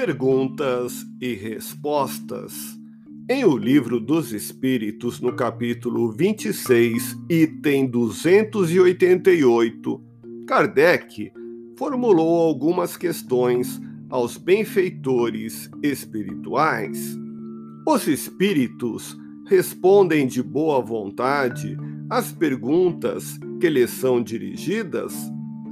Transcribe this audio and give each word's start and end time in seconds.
Perguntas 0.00 1.04
e 1.20 1.34
respostas. 1.34 2.78
Em 3.28 3.44
O 3.44 3.56
Livro 3.56 3.98
dos 3.98 4.32
Espíritos, 4.32 5.20
no 5.20 5.34
capítulo 5.34 6.12
26, 6.12 7.16
item 7.28 7.88
288, 7.88 10.00
Kardec 10.46 11.32
formulou 11.76 12.46
algumas 12.46 12.96
questões 12.96 13.80
aos 14.08 14.36
benfeitores 14.36 15.68
espirituais. 15.82 17.18
Os 17.84 18.06
espíritos 18.06 19.18
respondem 19.48 20.28
de 20.28 20.44
boa 20.44 20.80
vontade 20.80 21.76
às 22.08 22.30
perguntas 22.30 23.36
que 23.60 23.68
lhes 23.68 23.90
são 23.90 24.22
dirigidas? 24.22 25.12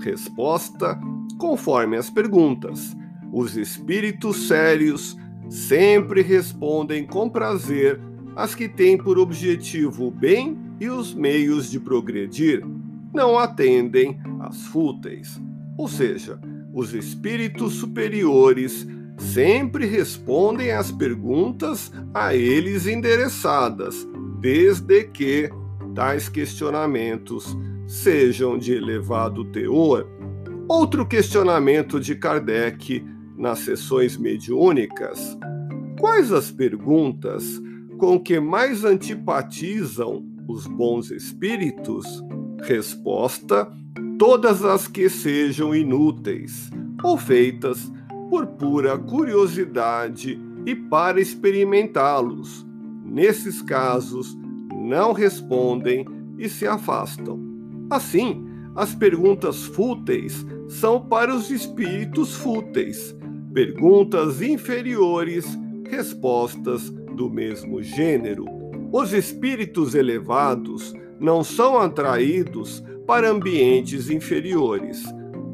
Resposta: 0.00 0.98
conforme 1.38 1.96
as 1.96 2.10
perguntas 2.10 2.92
os 3.38 3.54
espíritos 3.54 4.48
sérios 4.48 5.14
sempre 5.50 6.22
respondem 6.22 7.04
com 7.04 7.28
prazer 7.28 8.00
às 8.34 8.54
que 8.54 8.66
têm 8.66 8.96
por 8.96 9.18
objetivo 9.18 10.06
o 10.06 10.10
bem 10.10 10.56
e 10.80 10.88
os 10.88 11.12
meios 11.12 11.70
de 11.70 11.78
progredir, 11.78 12.64
não 13.12 13.38
atendem 13.38 14.18
às 14.40 14.62
fúteis. 14.68 15.38
Ou 15.76 15.86
seja, 15.86 16.40
os 16.72 16.94
espíritos 16.94 17.74
superiores 17.74 18.86
sempre 19.18 19.84
respondem 19.84 20.70
às 20.70 20.90
perguntas 20.90 21.92
a 22.14 22.34
eles 22.34 22.86
endereçadas, 22.86 24.08
desde 24.40 25.04
que 25.04 25.50
tais 25.94 26.26
questionamentos 26.26 27.54
sejam 27.86 28.56
de 28.56 28.72
elevado 28.72 29.44
teor. 29.44 30.08
Outro 30.66 31.06
questionamento 31.06 32.00
de 32.00 32.14
Kardec 32.14 33.04
nas 33.36 33.60
sessões 33.60 34.16
mediúnicas, 34.16 35.36
quais 35.98 36.32
as 36.32 36.50
perguntas 36.50 37.60
com 37.98 38.18
que 38.18 38.38
mais 38.40 38.84
antipatizam 38.84 40.24
os 40.48 40.66
bons 40.66 41.10
espíritos? 41.10 42.06
Resposta: 42.62 43.70
todas 44.18 44.64
as 44.64 44.88
que 44.88 45.08
sejam 45.08 45.74
inúteis 45.74 46.70
ou 47.02 47.16
feitas 47.16 47.92
por 48.30 48.46
pura 48.46 48.98
curiosidade 48.98 50.40
e 50.64 50.74
para 50.74 51.20
experimentá-los. 51.20 52.66
Nesses 53.04 53.62
casos, 53.62 54.36
não 54.74 55.12
respondem 55.12 56.04
e 56.38 56.48
se 56.48 56.66
afastam. 56.66 57.40
Assim, 57.88 58.44
as 58.74 58.94
perguntas 58.94 59.64
fúteis 59.64 60.44
são 60.68 61.00
para 61.00 61.34
os 61.34 61.50
espíritos 61.50 62.34
fúteis, 62.34 63.16
perguntas 63.56 64.42
inferiores, 64.42 65.46
respostas 65.88 66.90
do 66.90 67.30
mesmo 67.30 67.82
gênero. 67.82 68.44
Os 68.92 69.14
espíritos 69.14 69.94
elevados 69.94 70.92
não 71.18 71.42
são 71.42 71.78
atraídos 71.78 72.84
para 73.06 73.30
ambientes 73.30 74.10
inferiores. 74.10 75.02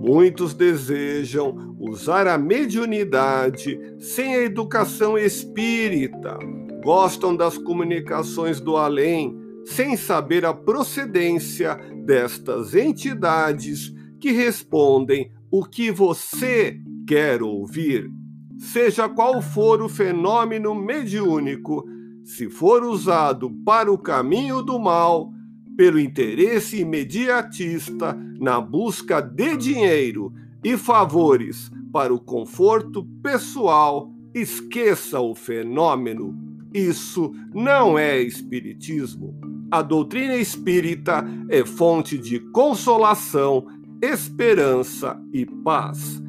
Muitos 0.00 0.52
desejam 0.52 1.76
usar 1.78 2.26
a 2.26 2.36
mediunidade 2.36 3.78
sem 4.00 4.34
a 4.34 4.42
educação 4.42 5.16
espírita, 5.16 6.36
gostam 6.82 7.36
das 7.36 7.56
comunicações 7.56 8.60
do 8.60 8.76
além, 8.76 9.38
sem 9.64 9.96
saber 9.96 10.44
a 10.44 10.52
procedência 10.52 11.76
destas 12.04 12.74
entidades 12.74 13.94
que 14.18 14.32
respondem 14.32 15.30
o 15.52 15.64
que 15.64 15.92
você 15.92 16.80
quer 17.06 17.42
ouvir, 17.42 18.10
seja 18.58 19.08
qual 19.08 19.40
for 19.42 19.82
o 19.82 19.88
fenômeno 19.88 20.74
mediúnico, 20.74 21.84
se 22.24 22.48
for 22.48 22.84
usado 22.84 23.50
para 23.64 23.90
o 23.90 23.98
caminho 23.98 24.62
do 24.62 24.78
mal, 24.78 25.32
pelo 25.76 25.98
interesse 25.98 26.80
imediatista 26.80 28.16
na 28.38 28.60
busca 28.60 29.20
de 29.20 29.56
dinheiro 29.56 30.32
e 30.62 30.76
favores 30.76 31.70
para 31.92 32.12
o 32.12 32.20
conforto 32.20 33.04
pessoal, 33.22 34.10
esqueça 34.34 35.20
o 35.20 35.34
fenômeno. 35.34 36.36
Isso 36.72 37.32
não 37.52 37.98
é 37.98 38.20
espiritismo. 38.20 39.38
A 39.70 39.82
doutrina 39.82 40.36
espírita 40.36 41.24
é 41.48 41.64
fonte 41.64 42.16
de 42.16 42.38
consolação, 42.50 43.66
esperança 44.00 45.20
e 45.32 45.44
paz. 45.44 46.22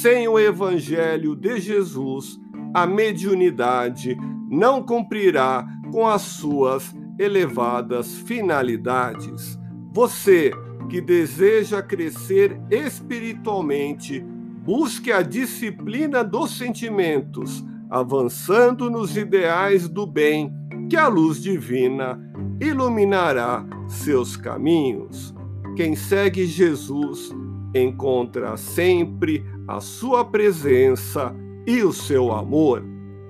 Sem 0.00 0.26
o 0.26 0.38
Evangelho 0.38 1.36
de 1.36 1.60
Jesus, 1.60 2.40
a 2.72 2.86
mediunidade 2.86 4.16
não 4.48 4.82
cumprirá 4.82 5.66
com 5.92 6.08
as 6.08 6.22
suas 6.22 6.94
elevadas 7.18 8.16
finalidades. 8.20 9.58
Você 9.92 10.50
que 10.88 10.98
deseja 10.98 11.82
crescer 11.82 12.58
espiritualmente, 12.70 14.24
busque 14.64 15.12
a 15.12 15.20
disciplina 15.20 16.24
dos 16.24 16.56
sentimentos, 16.56 17.62
avançando 17.90 18.90
nos 18.90 19.14
ideais 19.18 19.90
do 19.90 20.06
bem, 20.06 20.50
que 20.88 20.96
a 20.96 21.06
luz 21.06 21.40
divina 21.42 22.18
iluminará 22.58 23.62
seus 23.88 24.38
caminhos. 24.38 25.34
Quem 25.76 25.94
segue 25.94 26.46
Jesus 26.46 27.30
encontra 27.74 28.56
sempre 28.56 29.44
a 29.66 29.80
sua 29.80 30.24
presença 30.24 31.34
e 31.66 31.82
o 31.82 31.92
seu 31.92 32.32
amor. 32.32 32.84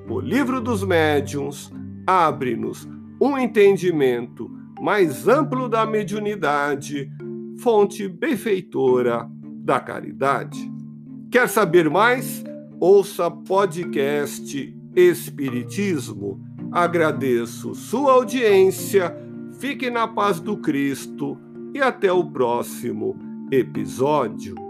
O 0.08 0.20
livro 0.20 0.60
dos 0.60 0.82
médiuns 0.82 1.72
abre-nos 2.06 2.88
um 3.20 3.38
entendimento 3.38 4.50
mais 4.80 5.28
amplo 5.28 5.68
da 5.68 5.86
mediunidade, 5.86 7.08
fonte 7.60 8.08
benfeitora 8.08 9.28
da 9.62 9.78
caridade. 9.78 10.70
Quer 11.30 11.48
saber 11.48 11.88
mais? 11.88 12.42
Ouça 12.80 13.30
podcast 13.30 14.76
Espiritismo. 14.94 16.40
Agradeço 16.72 17.74
sua 17.74 18.12
audiência, 18.14 19.14
fique 19.60 19.88
na 19.88 20.08
paz 20.08 20.40
do 20.40 20.56
Cristo 20.56 21.38
e 21.72 21.80
até 21.80 22.12
o 22.12 22.24
próximo 22.24 23.31
episódio. 23.52 24.61